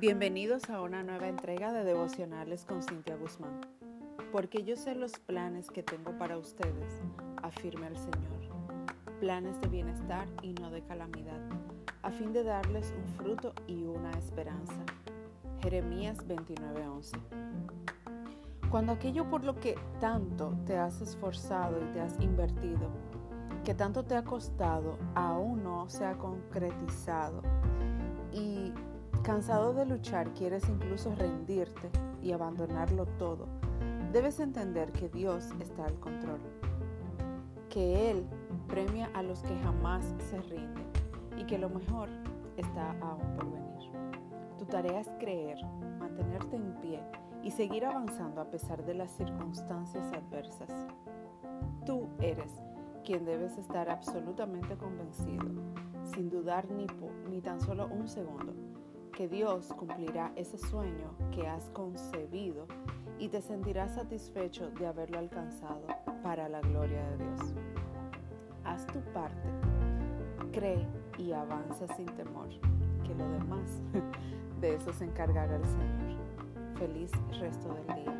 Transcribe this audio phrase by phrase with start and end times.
[0.00, 3.60] Bienvenidos a una nueva entrega de devocionales con Cintia Guzmán.
[4.32, 7.00] Porque yo sé los planes que tengo para ustedes,
[7.40, 8.40] afirme el Señor.
[9.20, 11.40] Planes de bienestar y no de calamidad,
[12.02, 14.84] a fin de darles un fruto y una esperanza.
[15.62, 17.16] Jeremías 29:11.
[18.72, 22.90] Cuando aquello por lo que tanto te has esforzado y te has invertido,
[23.64, 27.42] que tanto te ha costado, aún no se ha concretizado
[28.32, 28.72] y
[29.24, 31.88] Cansado de luchar, quieres incluso rendirte
[32.22, 33.46] y abandonarlo todo.
[34.12, 36.40] Debes entender que Dios está al control,
[37.70, 38.26] que Él
[38.68, 40.84] premia a los que jamás se rinden
[41.38, 42.10] y que lo mejor
[42.58, 43.90] está aún por venir.
[44.58, 45.56] Tu tarea es creer,
[45.98, 47.00] mantenerte en pie
[47.42, 50.68] y seguir avanzando a pesar de las circunstancias adversas.
[51.86, 52.52] Tú eres
[53.06, 55.46] quien debes estar absolutamente convencido,
[56.14, 56.86] sin dudar ni,
[57.30, 58.63] ni tan solo un segundo
[59.14, 62.66] que Dios cumplirá ese sueño que has concebido
[63.18, 65.86] y te sentirás satisfecho de haberlo alcanzado
[66.22, 67.54] para la gloria de Dios.
[68.64, 69.48] Haz tu parte,
[70.52, 72.48] cree y avanza sin temor,
[73.04, 73.82] que lo demás
[74.60, 76.14] de eso se encargará el Señor.
[76.76, 78.13] Feliz resto del día.